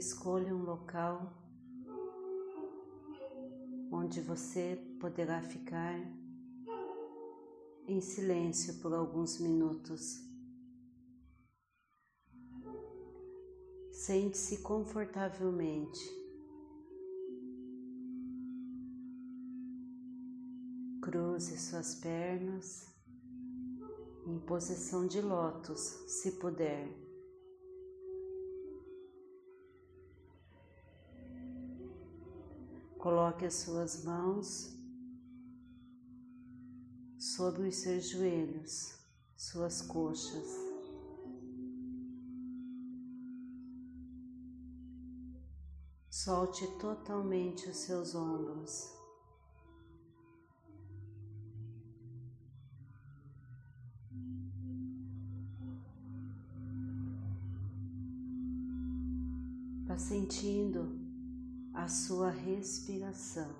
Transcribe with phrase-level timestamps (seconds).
[0.00, 1.30] Escolha um local
[3.92, 6.00] onde você poderá ficar
[7.86, 10.26] em silêncio por alguns minutos.
[13.92, 16.00] Sente-se confortavelmente.
[21.02, 22.86] Cruze suas pernas
[24.26, 27.09] em posição de lótus, se puder.
[33.00, 34.76] Coloque as suas mãos
[37.18, 38.94] sobre os seus joelhos,
[39.38, 40.46] suas coxas.
[46.10, 48.92] Solte totalmente os seus ombros.
[59.86, 60.99] Vá sentindo
[61.82, 63.56] a sua respiração.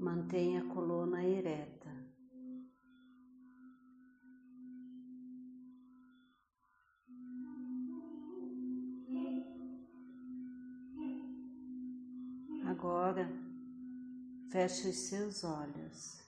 [0.00, 1.92] Mantenha a coluna ereta.
[12.66, 13.28] Agora,
[14.50, 16.23] feche os seus olhos.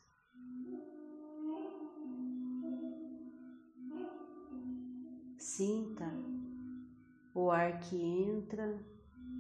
[7.77, 8.83] Ar que entra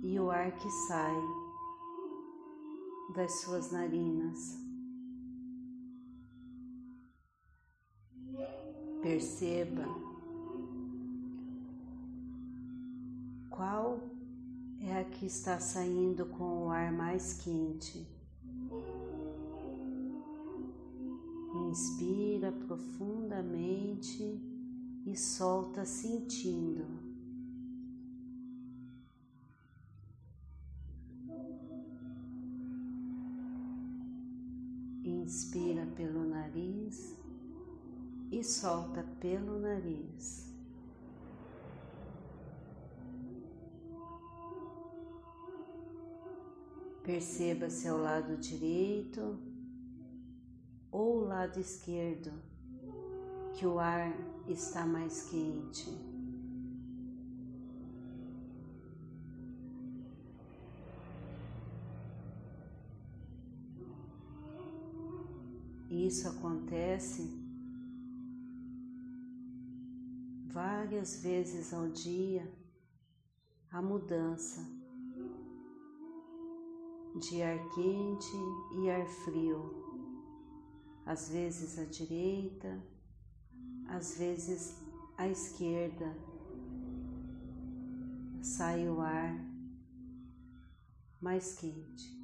[0.02, 1.16] e o ar que sai
[3.14, 4.58] das suas narinas.
[9.00, 9.86] Perceba
[13.48, 14.00] qual
[14.80, 18.06] é a que está saindo com o ar mais quente.
[21.70, 24.22] Inspira profundamente
[25.06, 27.05] e solta sentindo.
[35.26, 37.16] Inspira pelo nariz
[38.30, 40.54] e solta pelo nariz.
[47.02, 49.36] Perceba se o lado direito
[50.92, 52.30] ou lado esquerdo
[53.54, 54.16] que o ar
[54.46, 56.15] está mais quente.
[65.96, 67.22] Isso acontece
[70.52, 72.46] várias vezes ao dia
[73.70, 74.60] a mudança
[77.18, 78.36] de ar quente
[78.78, 79.72] e ar frio,
[81.06, 82.78] às vezes à direita,
[83.88, 84.76] às vezes
[85.16, 86.14] à esquerda,
[88.42, 89.34] sai o ar
[91.22, 92.15] mais quente.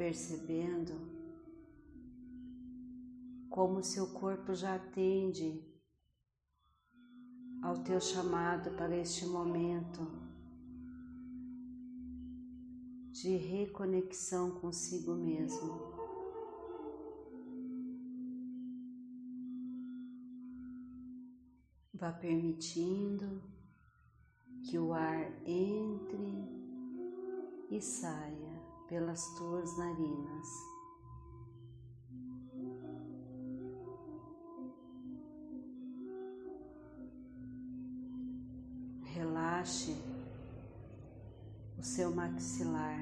[0.00, 0.94] Percebendo
[3.50, 5.62] como seu corpo já atende
[7.62, 10.00] ao teu chamado para este momento
[13.12, 15.92] de reconexão consigo mesmo.
[21.92, 23.42] Vá permitindo
[24.62, 26.48] que o ar entre
[27.70, 28.39] e saia
[28.90, 30.48] pelas tuas narinas.
[39.14, 39.94] Relaxe
[41.78, 42.98] o seu maxilar.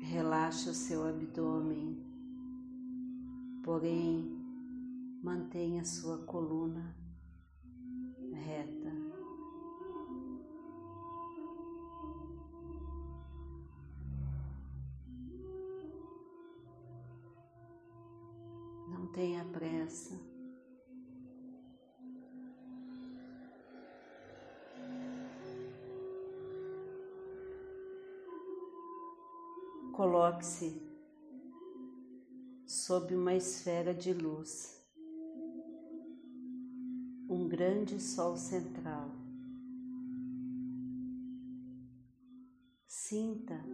[0.00, 2.04] Relaxe o seu abdômen,
[3.62, 4.42] porém
[5.22, 7.05] mantenha sua coluna
[19.06, 20.18] Não tenha pressa.
[29.92, 30.82] Coloque-se
[32.66, 34.84] sob uma esfera de luz,
[37.30, 39.12] um grande sol central.
[42.88, 43.64] Sinta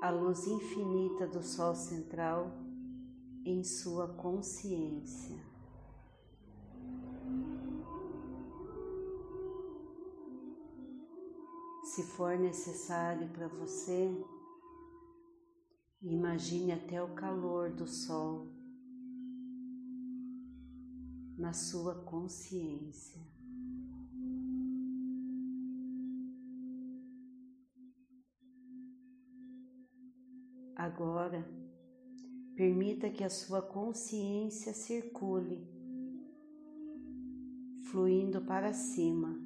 [0.00, 2.65] a luz infinita do sol central
[3.46, 5.36] em sua consciência.
[11.84, 14.14] Se for necessário para você,
[16.08, 18.46] Imagine até o calor do sol
[21.36, 23.20] na sua consciência.
[30.76, 31.44] Agora,
[32.56, 35.64] permita que a sua consciência circule,
[37.84, 39.38] fluindo para cima,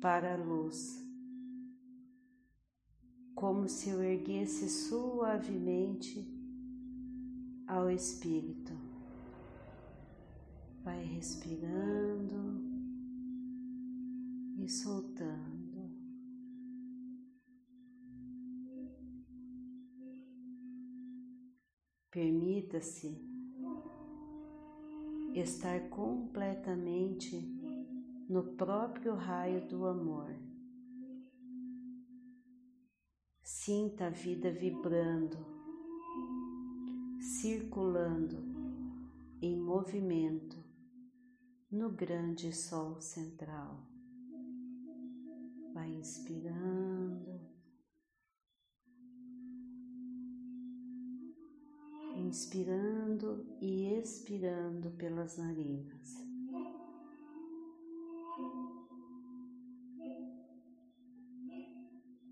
[0.00, 1.02] para a luz
[3.42, 6.24] como se eu erguesse suavemente
[7.66, 8.72] ao espírito.
[10.84, 12.62] Vai respirando
[14.58, 15.61] e soltando.
[22.12, 23.18] Permita-se
[25.34, 27.40] estar completamente
[28.28, 30.30] no próprio raio do amor.
[33.42, 35.38] Sinta a vida vibrando,
[37.40, 38.44] circulando
[39.40, 40.62] em movimento
[41.70, 43.88] no grande sol central.
[45.72, 46.81] Vai inspirando,
[52.32, 56.16] inspirando e expirando pelas narinas.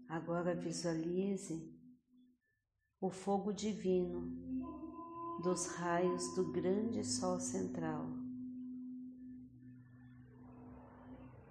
[0.08, 1.70] Agora visualize
[2.98, 4.22] o fogo divino
[5.42, 8.06] dos raios do grande Sol central.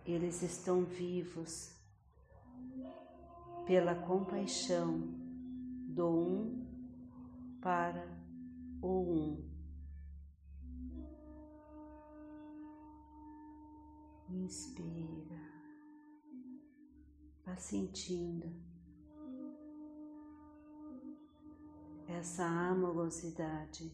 [0.03, 1.71] Eles estão vivos
[3.67, 5.01] pela compaixão
[5.87, 6.67] do um
[7.61, 8.18] para
[8.81, 9.49] o um.
[14.29, 15.39] Inspira.
[17.45, 18.47] Vá sentindo
[22.07, 23.91] essa amorosidade.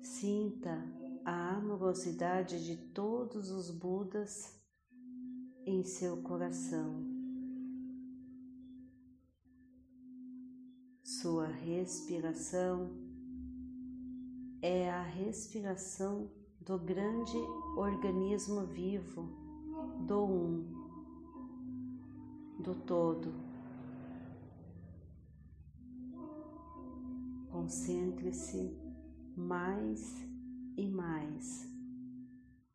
[0.00, 0.82] Sinta
[1.24, 4.58] a amorosidade de todos os Budas
[5.66, 7.05] em seu coração.
[11.26, 12.88] Sua respiração
[14.62, 16.30] é a respiração
[16.60, 17.36] do grande
[17.76, 19.28] organismo vivo
[20.06, 20.62] do um,
[22.62, 23.34] do todo.
[27.50, 28.78] Concentre-se
[29.36, 30.24] mais
[30.76, 31.68] e mais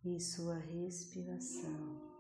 [0.04, 2.11] em sua respiração.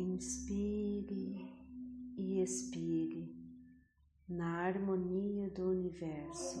[0.00, 1.46] Inspire
[2.16, 3.36] e expire
[4.26, 6.58] na harmonia do universo.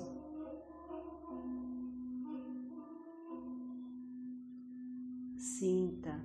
[5.38, 6.20] Sinta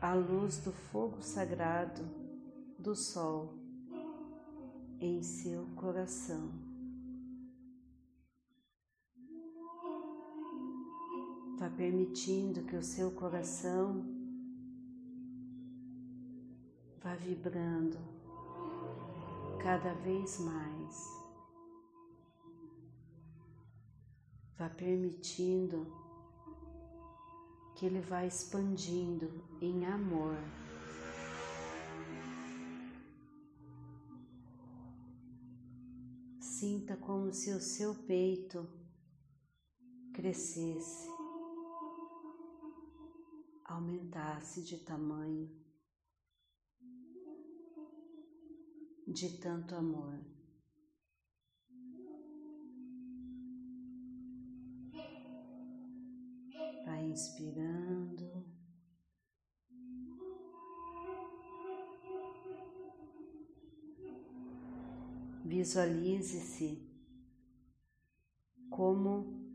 [0.00, 2.02] a luz do fogo sagrado
[2.80, 3.54] do Sol
[4.98, 6.50] em seu coração.
[11.60, 14.15] Vá permitindo que o seu coração
[17.06, 17.98] vá vibrando
[19.62, 21.06] cada vez mais.
[24.58, 25.86] Vá permitindo
[27.76, 30.36] que ele vá expandindo em amor.
[36.40, 38.68] Sinta como se o seu peito
[40.12, 41.08] crescesse,
[43.64, 45.65] aumentasse de tamanho.
[49.06, 50.18] De tanto amor.
[56.84, 58.44] Vai inspirando.
[65.44, 66.84] Visualize-se
[68.68, 69.46] como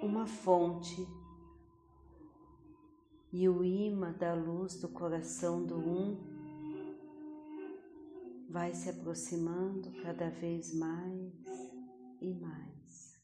[0.00, 1.06] uma fonte
[3.32, 6.27] e o imã da luz do coração do um
[8.48, 11.34] vai se aproximando cada vez mais
[12.20, 13.18] e mais.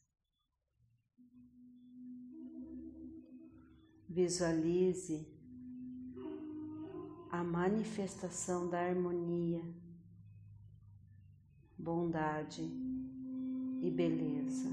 [4.07, 5.27] Visualize
[7.31, 9.61] a manifestação da harmonia,
[11.77, 12.63] bondade
[13.81, 14.69] e beleza.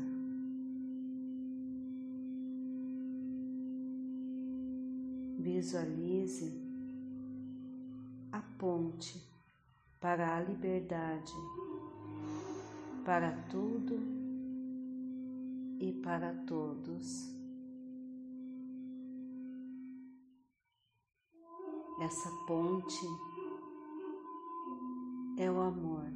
[5.40, 6.62] Visualize
[8.30, 9.31] a ponte
[10.02, 11.32] para a liberdade,
[13.04, 14.00] para tudo
[15.78, 17.32] e para todos.
[22.00, 23.06] Essa ponte
[25.38, 26.10] é o amor.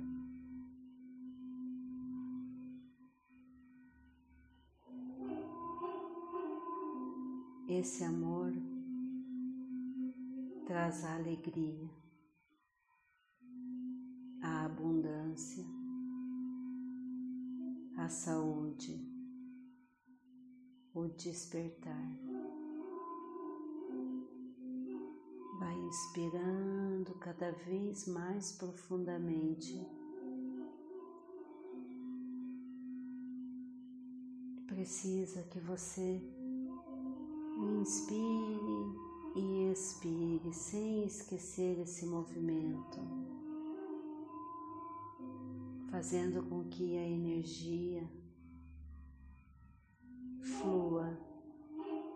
[7.69, 8.53] Esse amor
[10.67, 11.89] traz a alegria,
[14.47, 15.65] a abundância,
[17.97, 19.05] a saúde,
[20.95, 22.09] o despertar.
[25.59, 29.85] Vai inspirando cada vez mais profundamente.
[34.69, 36.23] Precisa que você
[37.81, 38.95] inspire
[39.35, 43.36] e expire sem esquecer esse movimento,
[45.91, 48.09] fazendo com que a energia
[50.41, 51.19] flua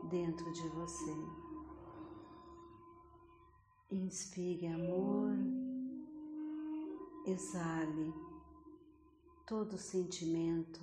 [0.09, 1.15] dentro de você.
[3.91, 5.37] Inspire amor,
[7.27, 8.15] exale
[9.47, 10.81] todo sentimento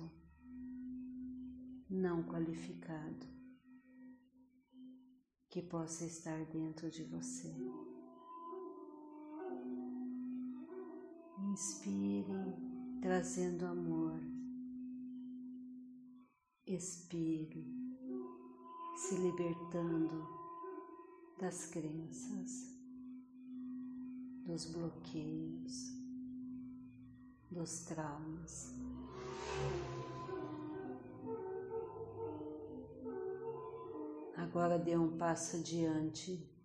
[1.88, 3.26] não qualificado
[5.48, 7.54] que possa estar dentro de você.
[11.50, 12.67] Inspire,
[13.00, 14.20] trazendo amor.
[16.66, 17.64] Expire,
[18.96, 20.26] se libertando
[21.40, 22.76] das crenças,
[24.44, 25.94] dos bloqueios,
[27.50, 28.74] dos traumas.
[34.36, 36.57] Agora dê um passo adiante.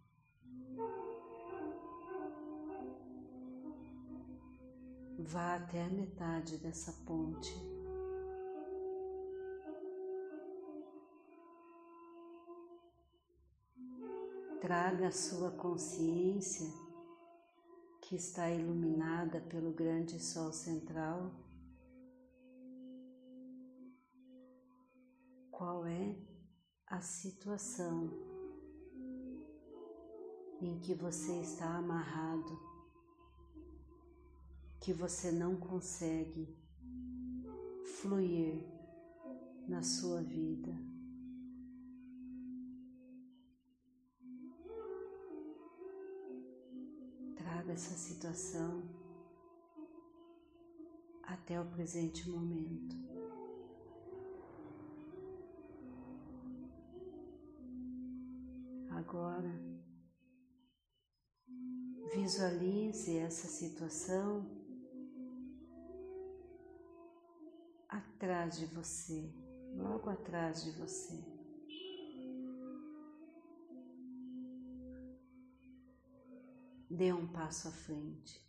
[5.25, 7.53] Vá até a metade dessa ponte.
[14.59, 16.67] Traga a sua consciência
[18.01, 21.31] que está iluminada pelo grande sol central.
[25.49, 26.17] Qual é
[26.87, 28.11] a situação
[30.61, 32.72] em que você está amarrado,
[34.83, 36.53] que você não consegue
[38.01, 38.67] fluir
[39.65, 40.77] na sua vida.
[47.37, 48.83] Traga essa situação
[51.23, 52.97] até o presente momento.
[58.89, 59.63] Agora,
[62.13, 64.62] visualize essa situação
[68.23, 69.29] atrás de você,
[69.75, 71.21] logo atrás de você.
[76.89, 78.41] Dê um passo à frente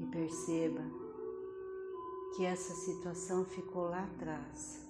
[0.00, 0.82] e perceba
[2.34, 4.84] que essa situação ficou lá atrás.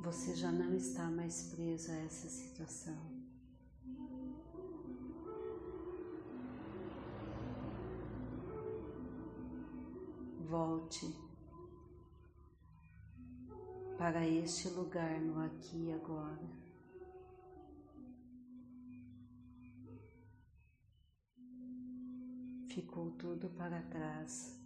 [0.00, 3.17] você já não está mais preso a essa situação.
[10.48, 11.14] volte
[13.98, 16.48] para este lugar no aqui e agora.
[22.70, 24.58] Ficou tudo para trás.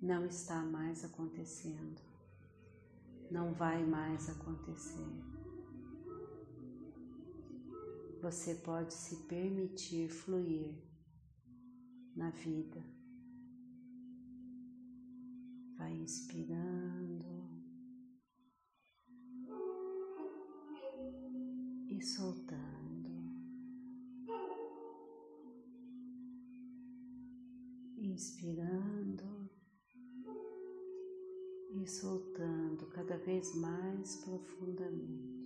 [0.00, 2.00] Não está mais acontecendo.
[3.28, 5.10] Não vai mais acontecer.
[8.20, 10.91] Você pode se permitir fluir
[12.16, 12.84] na vida.
[15.76, 17.50] Vai inspirando
[21.88, 22.82] e soltando.
[27.96, 29.50] Inspirando
[31.70, 35.41] e soltando cada vez mais profundamente.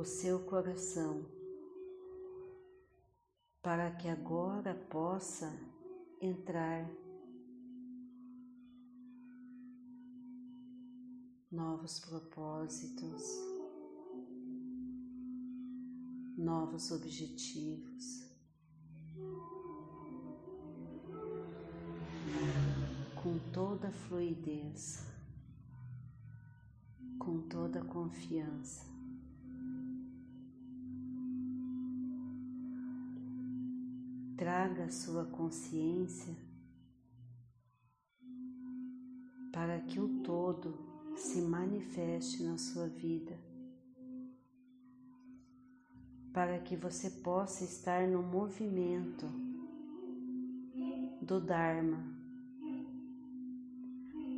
[0.00, 1.26] O seu coração
[3.62, 5.52] para que agora possa
[6.22, 6.90] entrar
[11.52, 13.22] novos propósitos,
[16.38, 18.26] novos objetivos.
[23.22, 25.10] Com toda fluidez
[27.18, 28.99] com toda confiança.
[34.40, 36.34] Traga a sua consciência
[39.52, 40.78] para que o todo
[41.14, 43.38] se manifeste na sua vida,
[46.32, 49.26] para que você possa estar no movimento
[51.20, 52.02] do Dharma,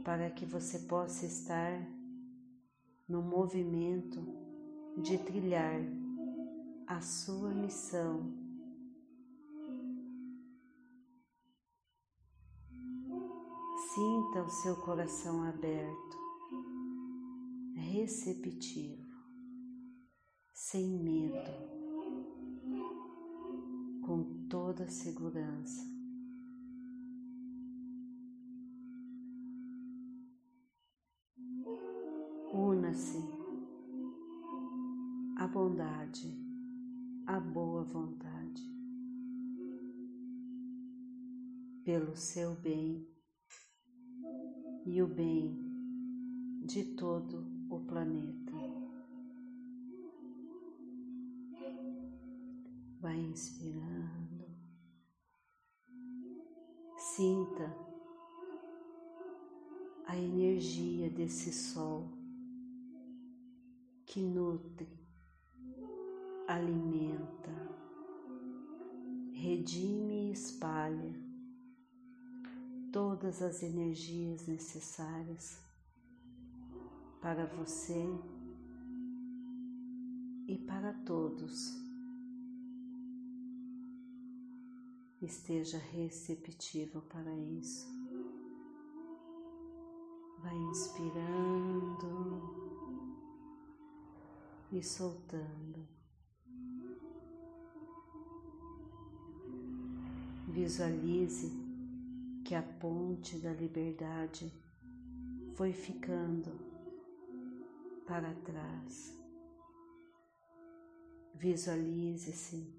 [0.02, 1.80] para que você possa estar
[3.06, 4.20] no movimento
[5.00, 5.80] de trilhar
[6.88, 8.41] a sua missão.
[13.94, 16.16] Sinta o seu coração aberto,
[17.74, 19.06] receptivo,
[20.50, 21.36] sem medo,
[24.00, 25.84] com toda segurança.
[32.50, 33.22] Una-se
[35.36, 36.34] a bondade,
[37.26, 38.62] a boa vontade,
[41.84, 43.12] pelo seu bem
[44.84, 45.56] e o bem
[46.64, 48.52] de todo o planeta.
[53.00, 54.44] Vai inspirando,
[56.96, 57.76] sinta
[60.06, 62.08] a energia desse sol
[64.06, 64.88] que nutre,
[66.46, 67.50] alimenta,
[69.32, 71.31] redime e espalha
[72.92, 75.58] todas as energias necessárias
[77.22, 78.04] para você
[80.46, 81.80] e para todos.
[85.22, 87.88] Esteja receptivo para isso.
[90.40, 92.12] Vai inspirando
[94.70, 95.88] e soltando.
[100.48, 101.71] Visualize
[102.52, 104.52] que a ponte da liberdade
[105.54, 106.50] foi ficando
[108.06, 109.18] para trás.
[111.34, 112.78] Visualize-se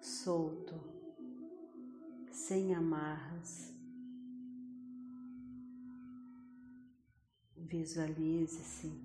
[0.00, 0.80] solto,
[2.32, 3.70] sem amarras.
[7.54, 8.98] Visualize-se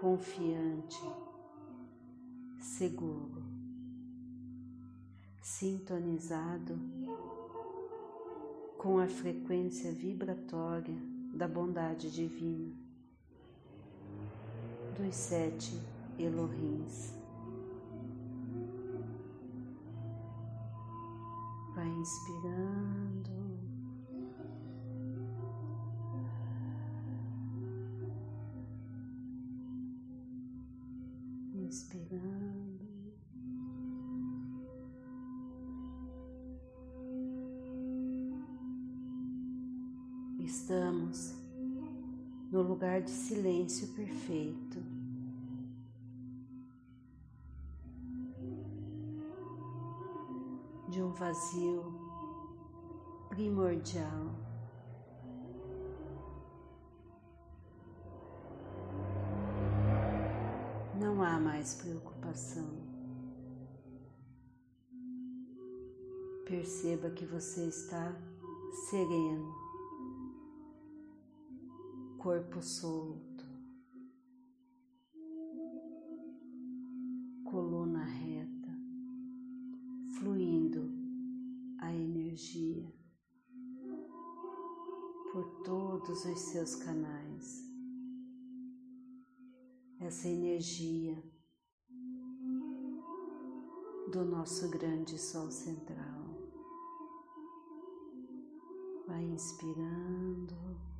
[0.00, 1.02] confiante,
[2.58, 3.42] seguro,
[5.42, 7.37] sintonizado
[8.78, 10.96] com a frequência vibratória
[11.34, 12.72] da bondade divina
[14.96, 15.78] dos sete
[16.18, 17.12] Elohims.
[21.74, 23.38] Vai inspirando
[31.68, 32.87] inspirando.
[40.48, 41.34] Estamos
[42.50, 44.82] no lugar de silêncio perfeito.
[50.88, 51.84] De um vazio
[53.28, 54.48] primordial.
[60.98, 62.66] não há mais preocupação.
[66.44, 68.16] Perceba que você está
[68.88, 69.67] sereno,
[72.28, 73.46] corpo solto,
[77.42, 78.68] coluna reta,
[80.18, 80.92] fluindo
[81.78, 82.92] a energia
[85.32, 87.66] por todos os seus canais.
[89.98, 91.16] Essa energia
[94.12, 96.36] do nosso grande Sol central.
[99.06, 100.97] Vai inspirando.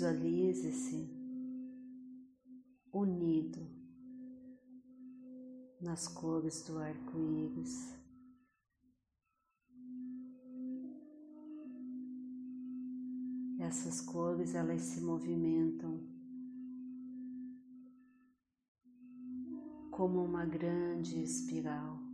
[0.00, 1.10] Visualize-se
[2.90, 3.60] unido
[5.78, 7.94] nas cores do arco-íris.
[13.60, 16.00] Essas cores elas se movimentam
[19.90, 22.09] como uma grande espiral.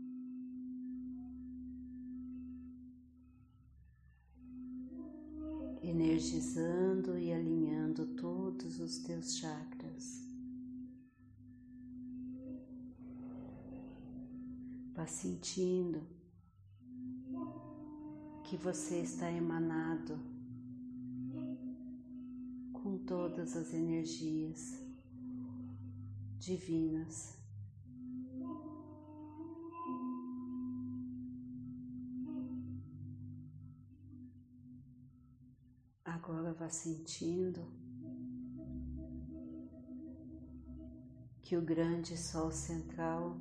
[6.17, 10.25] Energizando e alinhando todos os teus chakras.
[14.95, 16.01] Vá sentindo
[18.45, 20.19] que você está emanado
[22.73, 24.83] com todas as energias
[26.39, 27.36] divinas.
[36.67, 37.65] Vá sentindo
[41.41, 43.39] que o grande Sol central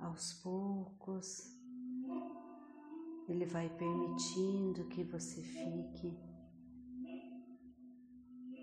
[0.00, 1.56] aos poucos
[3.28, 6.18] ele vai permitindo que você fique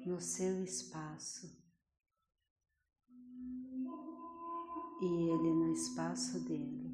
[0.06, 1.48] no seu espaço
[5.02, 6.87] e ele no espaço dele.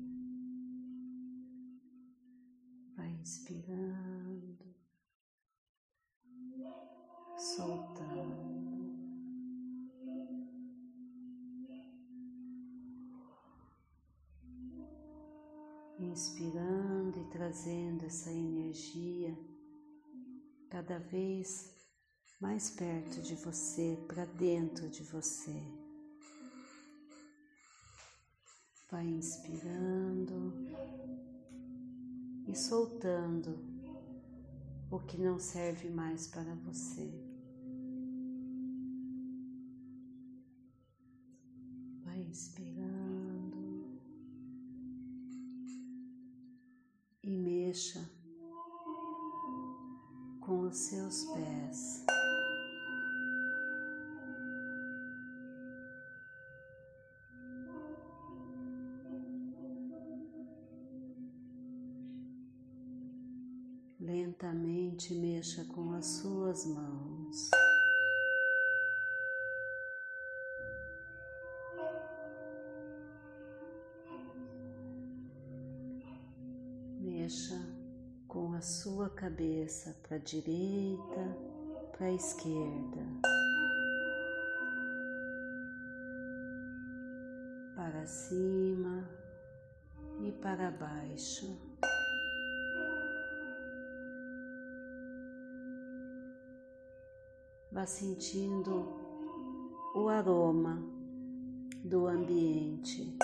[3.24, 4.76] Inspirando,
[7.38, 8.54] soltando.
[16.00, 19.38] Inspirando e trazendo essa energia
[20.70, 21.74] cada vez
[22.42, 25.64] mais perto de você, para dentro de você.
[28.92, 30.52] Vai inspirando
[32.54, 33.58] e soltando
[34.92, 37.12] o que não serve mais para você.
[42.06, 44.00] Vai inspirando
[47.24, 48.08] e mexa
[50.40, 52.06] com os seus pés.
[64.94, 67.50] Lentamente mexa com as suas mãos.
[77.00, 77.60] Mexa
[78.28, 81.38] com a sua cabeça para a direita,
[81.98, 83.02] para a esquerda,
[87.76, 89.10] para cima
[90.22, 91.74] e para baixo.
[97.74, 98.86] Vá sentindo
[99.96, 100.80] o aroma
[101.84, 103.18] do ambiente.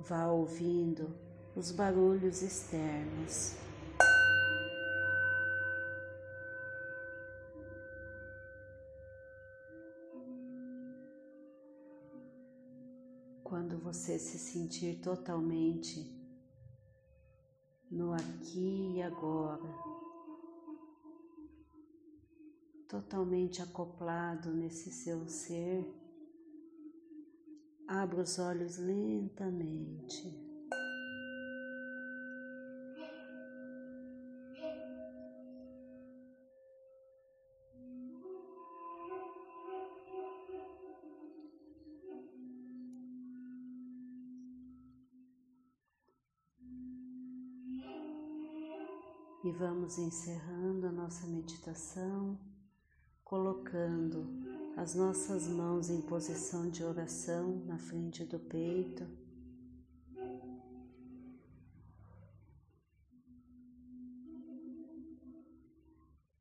[0.00, 1.16] Vá ouvindo
[1.56, 3.56] os barulhos externos.
[13.42, 16.21] Quando você se sentir totalmente
[17.92, 19.68] no aqui e agora,
[22.88, 25.86] totalmente acoplado nesse seu ser,
[27.86, 30.51] abra os olhos lentamente.
[49.52, 52.38] E vamos encerrando a nossa meditação,
[53.22, 54.26] colocando
[54.78, 59.06] as nossas mãos em posição de oração na frente do peito.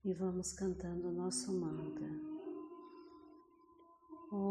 [0.06, 2.08] e vamos cantando o nosso mantra.
[4.32, 4.41] Om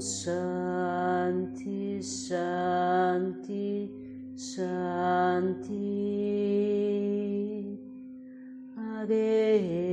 [0.00, 4.05] Shanti Shanti
[4.36, 5.80] Shanti
[8.76, 9.85] Hare